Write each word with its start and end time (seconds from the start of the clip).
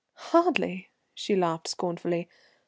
"Hardly!" 0.15 0.89
she 1.13 1.35
laughed 1.35 1.67
scornfully. 1.67 2.27